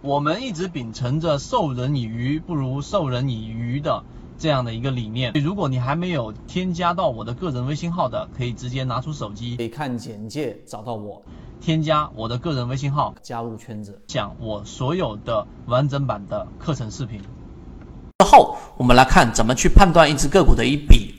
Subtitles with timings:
[0.00, 4.04] 我们一直秉承着授人以鱼不如授人以渔的
[4.38, 5.32] 这样的一个理念。
[5.42, 11.20] 如果你还没有添加到我的个人微信号的，可以直接拿出手机，可以看简介找到我，
[11.60, 17.20] 添加我的个人微信号，加入圈子，讲我所有的完整版的课程视频。
[18.20, 21.12] 之后，我们来看怎么去判断一只个股的一笔。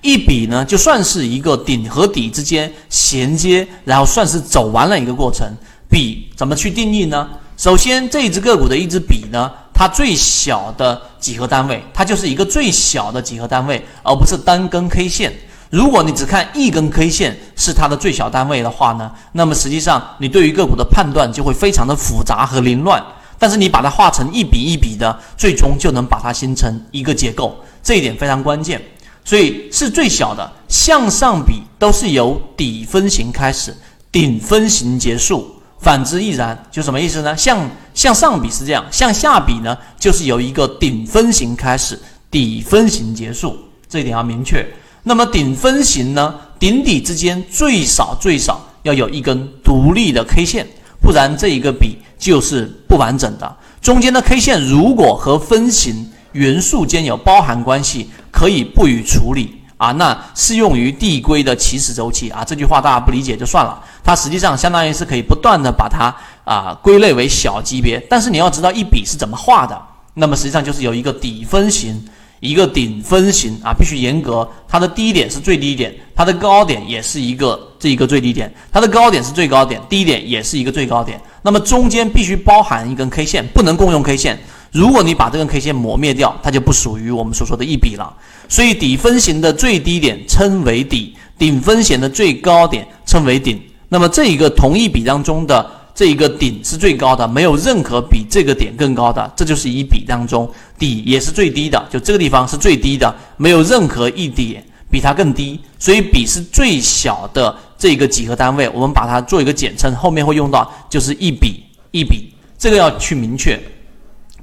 [0.00, 5.52] 一笔呢，就算是一个顶和底之间衔接，然后算是走完了一个过程。
[5.88, 7.28] 笔怎么去定义呢？
[7.62, 15.32] 首先，这一只个股的一支笔呢，它最小的几何单位，它就是一个最小的几何单位，而不是单根 K 线。
[15.70, 23.00] 如果你只看一根 K 线是它的最小单位的话呢，那么实际上你对于个股的判断就会非常的复杂和凌乱。
[23.38, 28.82] 但是你把它画成一笔一笔的，最终就能把它形成一个结构，这一点非常关键。
[29.24, 33.72] 所以是最小的向上比都是由底分型开始，
[34.10, 36.58] 顶分型结束，反之亦然。
[36.70, 37.36] 就什么意思呢？
[37.36, 44.66] 向向上比是这样，向下比呢，就是由一个顶分型开始，底分型结束，这一点要明确。
[45.02, 50.66] 那么顶分型呢，顶底之间最少最少要有一根独立的 K 线，
[51.02, 51.98] 不然这一个比。
[52.22, 59.92] 就是不完整的，中间的 K 线如果和分型元素间有包含关系，可以不予处理啊。
[59.92, 62.44] 那适用于递归的起始周期啊。
[62.44, 67.98] 这句话大家不理解就算了，它实际上相当于是可以不断的把它啊归类为小级别。
[68.08, 69.80] 但是你要知道一笔是怎么画的，
[70.14, 72.02] 那么实际上就是有一个底分型。
[72.42, 81.20] 一个顶分型啊，必须严格，它的低点是最低点，它的高点也是一个这一个最低点，它的高点是最高点，低点也是一个最高点。
[81.42, 84.36] 那么中间必须包含一根 K 线，不能共用 K 线。
[84.72, 88.12] 如果你把这根 K 线磨灭掉，它就不属于我们所说的一笔了。
[88.48, 93.60] 所以底分型的最低点称为底，顶分型的最高点称为顶。
[93.88, 95.70] 那么这一个同一笔当中的。
[95.94, 113.62] 这一个顶是最高的，没有任何比这个点更高的，这就是一笔当中底也是最低的，就这个地方是最低的，没有任何一点比它更低，所以笔是最小的这个几何单位，我们把它做一个简称，后面会用到，就是一笔一笔，这个要去明确，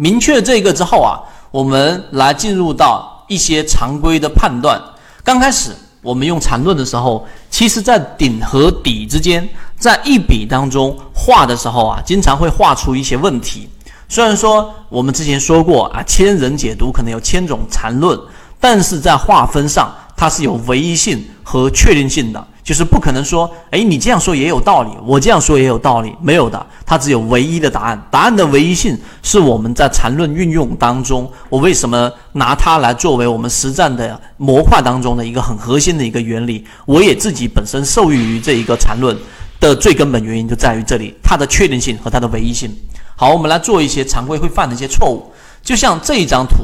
[0.02, 1.20] 明确这个之后啊，
[1.52, 4.82] 我们来进入到一些常规的判断，
[5.26, 5.76] 刚开始。
[6.02, 9.46] 我们用缠论的时候，其实，在顶和底之间，
[9.78, 13.68] 在一笔当中画的时候啊，经常会画出一些问题。
[14.08, 18.18] 虽然说我们之前说过啊，千人解读可能有千种缠论，
[18.62, 22.48] 但是在划分上，它是有唯一性和确定性的。
[22.70, 28.00] 就是不可能说，哎，你这样说也有道理，我这样说也有道理，没有的，它只有唯一的答案。
[28.12, 36.64] 答案的唯一性是我们在缠论运用当中，我为什么拿它来作为我们实战的模块当中的一个很核心的一个原理？
[36.86, 39.18] 我也自己本身受益于这一个缠论
[39.60, 42.72] 的最根本原因就在于这里，它的确定性和它的唯一性。
[43.16, 45.26] 好，我们来做一些常规会犯的一些错误，
[45.64, 46.58] 就像这一张图，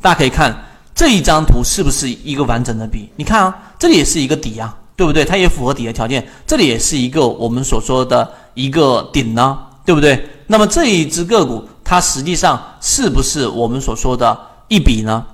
[0.00, 0.64] 大家可以看
[0.94, 3.10] 这一张图是不是一个完整的笔？
[3.16, 4.78] 你看啊，这里也是一个底啊。
[4.94, 5.24] 对不对？
[5.24, 10.28] 它也符合底的条件，这里也是一个我们所说的一个顶呢，对不对？
[10.46, 14.38] 那么这一只个股，它实际上是不是我们所说的
[14.68, 15.24] 一笔呢？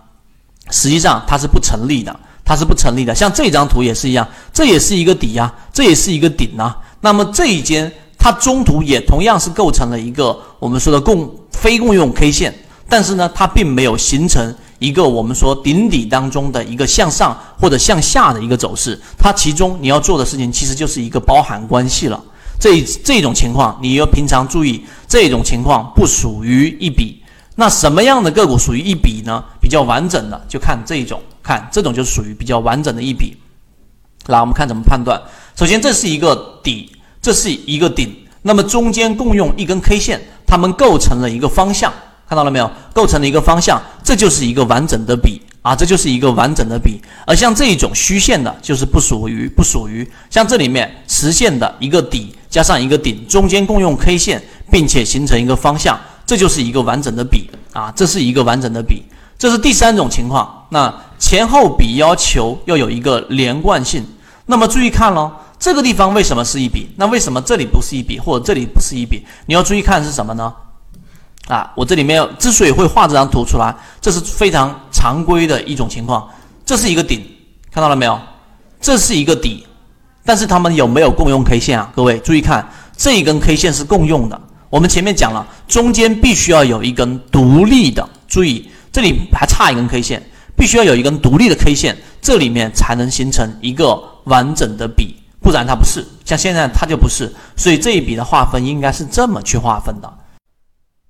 [0.70, 2.14] 实际上它是不成立的，
[2.44, 3.14] 它是不成立的。
[3.14, 6.78] 像这张图也是一样，这也是一个底呀，这也是一个顶啊。
[7.00, 12.54] 那么这一间它中途也同样是构成了一个我们说的共非共用 K 线，
[12.88, 14.54] 但是呢，它并没有形成。
[14.78, 22.22] 一个我们说顶底当中的一个向上或者向下的一个走势，它其中你要做的事情其实就是一个包含关系了。
[22.61, 27.22] 这这种情况你要平常注意，这种情况不属于一笔。
[27.55, 29.44] 那什么样的个股属于一笔呢？
[29.61, 33.37] 比较完整的就看这一种，看这种就属于比较完整的一笔。
[34.27, 35.21] 来，我们看怎么判断。
[35.56, 41.93] 首先，这是一个底，这是一个顶，那么中间共用一根 K 线，它们构成了一个方向。
[42.28, 42.71] 看到了没有？
[42.93, 47.00] 构成了一个方向，这就是一个完整的笔啊，这就是一个完整的笔。
[47.27, 50.06] 而像这一种虚线的，就是不属于不属于。
[50.28, 59.03] 像这里面实线的一个底加上一个顶，中间共用 K 线，并且形成一个方向，这就是一个完整的笔啊，这是一个完整的笔。
[59.39, 60.66] 这是第三种情况。
[60.69, 64.04] 那前后笔要求要有一个连贯性。
[64.45, 66.89] 那么注意看喽，这个地方为什么是一笔？
[66.97, 69.24] 那为什么这里不是一笔，或者这里不是一笔？
[69.47, 70.53] 你要注意看是什么呢？
[71.48, 76.28] 啊，我这里面之所以会画这张图出来，这是非常常规的一种情况。
[76.65, 77.24] 这是一个顶，
[77.72, 78.21] 看到了没有？
[78.80, 79.66] 这是一个底，
[80.24, 81.91] 但是它们有没有共用 K 线啊？
[81.97, 84.39] 各位注意看，这一根 K 线是共用的。
[84.68, 90.22] 我们前面讲了，中间必须要有一根独立的，注意这里还差一根 K 线，
[90.54, 96.06] 必须要有一根独立的 K 线，这里面才能形成一个完整的笔，不然它不是。
[96.27, 100.12] 像现在它就不是，所以这一笔的划分应该是这么去划分的。